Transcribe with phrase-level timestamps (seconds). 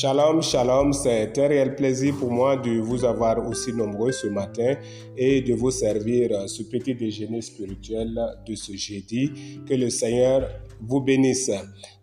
[0.00, 4.74] Shalom, shalom, c'est un réel plaisir pour moi de vous avoir aussi nombreux ce matin
[5.14, 9.30] et de vous servir ce petit déjeuner spirituel de ce jeudi.
[9.68, 10.48] Que le Seigneur
[10.80, 11.50] vous bénisse.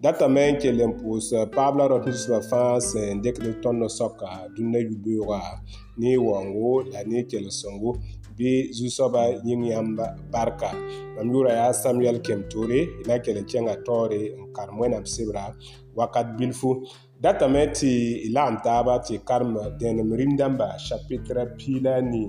[0.00, 2.78] Datamen que l'impulse Pablo Rodriguez Lafan
[3.22, 5.60] de ton no soka dune yubura
[5.96, 7.96] ni wango dani que le songo
[8.36, 10.72] bi zusoba nyinyamba barka
[11.16, 15.54] mamyura ya Samuel Kemture ina kele chenga tore nkarmwena msibra
[15.96, 16.82] wakat bilfu
[17.24, 22.28] Datame ti ilam taaba ti karimba deeni mirindamba shapitra pila ni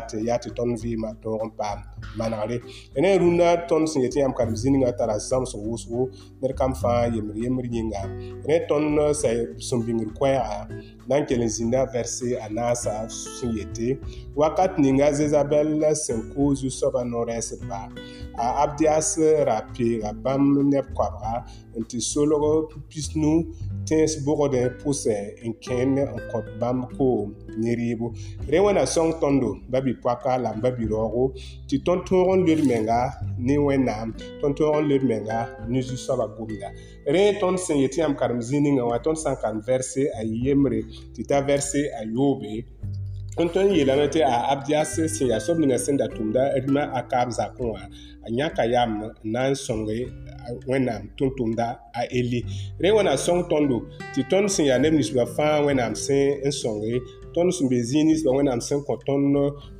[0.01, 1.79] yaate yaate tõnd vɩɩmã tõog n paam
[2.17, 2.55] manegre
[3.01, 6.01] ne a rũndã tõnd sẽn yetɩ yãmb karem zĩningã tara zãms wʋsgo
[6.41, 8.01] ned kam fãa yembr yembr yĩnga
[8.47, 9.13] ne tõnd eh,
[9.67, 10.63] sẽn bĩngr koɛɛga
[11.11, 13.97] nankelenzinda verse anasa suyete
[14.35, 17.91] wakati ninga zezabel senku zu soaba noresdba
[18.37, 21.43] a abdias rape ga bãmb neb koabga
[21.77, 23.43] n tɩ solg pisnu
[23.87, 28.05] tẽes bʋgd pʋsɛ n kẽnd n kõt bãmb koom ne rɩɩbu
[28.51, 31.33] rẽ wẽna sõng tõndo ba bipoaka la n ba biraoogo
[31.67, 36.27] tɩ tõnd tõog n lod menga ne wẽnnaam tõnd tõog n lod menga ne zu-soaba
[36.39, 36.71] gomda
[37.07, 40.23] rẽ tõnd sẽn yetɩ yãmb karem zĩ ninga wã tõnd sã n karem vɛrse a
[40.45, 40.79] yembre
[41.15, 42.53] ti taa vɛrse ayoobe
[43.43, 47.29] n tõnd yeelame tɩ a abdias sẽn yaa sob nina da tʋmda rĩmã a kaab
[47.37, 47.65] zakẽ
[48.25, 49.97] a yãka yam n na n sõnge
[50.69, 51.65] wẽnnaam tʋm-tʋmda
[51.97, 52.39] a eli
[52.83, 53.77] rẽ wẽna sõng tõndo
[54.13, 56.93] tɩ tõnd sẽn yaa neb ninsbã fãa wẽnnaam sẽn n sõnge
[57.35, 59.35] tõnd sẽn be zĩig nins bã wẽnnaam sẽn kõ tõnd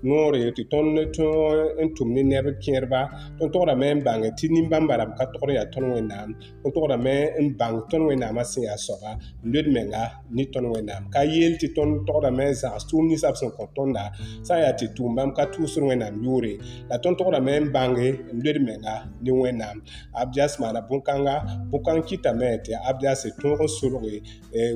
[0.07, 3.01] noore tɩ tõnd n tʋm ne neb kẽerba
[3.39, 6.31] tõnd tograme n bãng tɩ nin-bãmba rãmb ka togr yaa tõnd wẽnnaam
[6.63, 9.17] tõnd tograme n bãng tõnd wẽnnaamã sẽn yaa soaba
[9.51, 13.41] lod menga ne tõnd wẽnnaam ka yeel tɩ tõnd tograme n zags tʋʋm ninsã b
[13.41, 14.03] sẽn kõ tõnda
[14.47, 16.53] sã n yaa tɩ tʋʋm bãmb ka tʋʋsd wẽnnaam yoore
[16.89, 19.83] la tõnd tograme n bãnge n lod menga ne wẽnnaam
[20.23, 21.35] abdias maana bõn-kãnga
[21.71, 24.15] bõn-kãng kɩtame tɩ abdias tõog n solge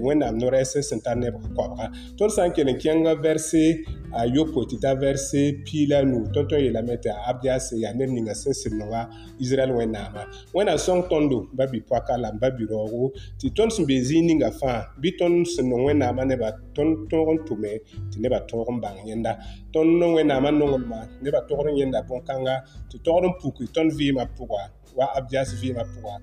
[0.04, 3.66] wẽnnaam no-rɛɛs sẽn tar nebg koabga tõnd sã n tene kẽngã vɛrse
[4.12, 7.94] a yopo tɩ ta vɛrse piila nuu tõnd tõe yeelame tɩ abd yaa sẽn yaa
[7.94, 9.08] neb ninga sẽn sɩd noga
[9.40, 14.02] israɛl wẽnnaamã wẽnna sõng tõndo ba bi-poaka la n ba bi-raoogo tɩ tõnd sẽn bee
[14.02, 17.72] zĩig ninga fãa bɩ tõnd sẽn nong wẽnnaamã nebã tõnd tõog n tʋme
[18.12, 19.34] tɩ nebã tõog n bãng yẽnda
[19.74, 22.56] tõnd wẽnnaamã nonglmã nebã togd n yẽnda bõn-kãnga
[22.90, 24.62] tɩ togd n puk tõnd vɩɩmã pʋga
[24.96, 26.16] wa abdias vɩɩmã pʋga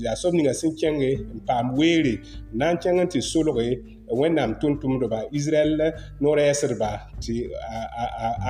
[0.00, 2.20] yaa sob ninga sẽn kẽnge n paam weere n
[2.58, 5.80] na n kẽng tɩ solge wẽnnaam tʋm-tʋmdba israɛl
[6.20, 7.48] norɛɛsdba tɩ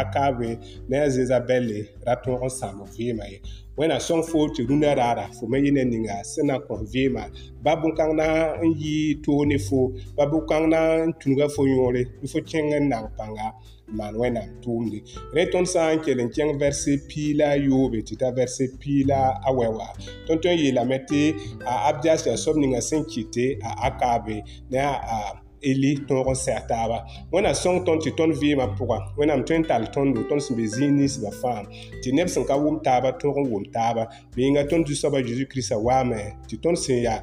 [0.01, 3.39] a kaabe ne a zezabɛle ra tõog n sãam vɩɩmã ye
[3.77, 7.23] wẽnna sõng foo tɩ rũnã raara fo me yɩ ne ninga sẽn na kõs vɩɩmã
[7.63, 8.27] ba bõn-kãng na
[8.63, 9.79] n yɩ toone fo
[10.17, 13.49] ba bõn-kãng na n tũnuga fo yõore tɩ fo kẽng n nang pãnga
[13.97, 14.99] maan wẽnnaam tʋʋmde
[15.37, 18.65] rẽ tõnd sã n kell n kẽng vɛrse pii la a yoobe tɩ t'a vɛrse
[18.81, 19.87] pii la a wɛwa
[20.27, 24.79] tõnd tõe n yeelame tɩ a abdias yaa soab ninga sẽn kɩte a akaabe ne
[24.81, 26.99] a eli tõog n sɛs taaba
[27.33, 30.65] wẽna sõng tõnd tɩ tõnd vɩɩmã pʋga wẽnnaam tõe n tall tõndo tõnd sẽn be
[30.69, 31.65] zĩig ninsbã fãam
[32.03, 34.03] tɩ neb sẽn ka wʋm taaba tõog n wʋm taaba
[34.37, 37.19] bɩɩngã tõnd zu-soabã zeezi kiristã waame tɩ tõnd sẽn yaa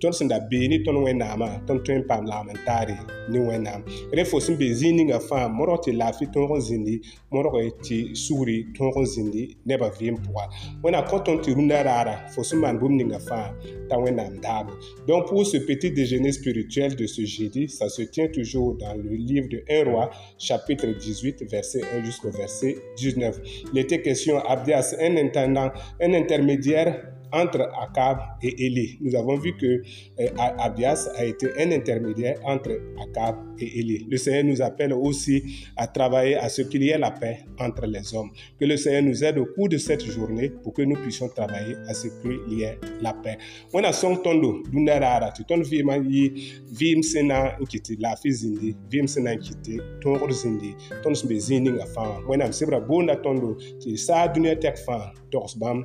[0.00, 2.96] tõnd sẽn da bee ne tõnd wẽnnaamã tõnd tõe n paam lagem n taare
[3.32, 3.80] ne wẽnnaam
[4.12, 6.96] rẽ fo sẽn be zĩig ningã fãa modg tɩ laafɩ tõog n zĩndi
[7.32, 10.44] modg tɩ sugri tõog n zĩndi nebã vɩɩm pʋga
[10.84, 13.48] wẽna kõ tõnd tɩ rũndã raara fo sẽn maan bũmb ningã fãa
[13.88, 14.72] t'a wẽnnaam daabo
[15.08, 18.94] donc pour ce petit déjeuner spirituel de ce jeudi ça ça se tient toujours dans
[18.94, 23.38] le livre de 1 roi, chapitre 18, verset 1 jusqu'au verset 19.
[23.72, 25.70] Il était question, Abdias, un intendant,
[26.02, 27.06] un intermédiaire
[27.42, 28.98] entre Akab et Élie.
[29.00, 29.82] Nous avons vu que
[30.20, 34.06] euh, Abias a été un intermédiaire entre Akab et Élie.
[34.10, 35.42] Le Seigneur nous appelle aussi
[35.76, 38.30] à travailler à ce qu'il y ait la paix entre les hommes.
[38.58, 41.74] Que le Seigneur nous aide au cours de cette journée pour que nous puissions travailler
[41.88, 43.38] à ce qu'il y ait la paix.
[43.72, 48.76] On a son tondo, dundarara, tu ton vima yi, vim sena nkiti, la fizindi, zindi,
[48.90, 52.22] vim sena nkiti, ton ror zindi, ton sbe zindi nga fan.
[52.28, 55.84] On a msebra bonda tondo, ti sa dunia tek fan, tors bam,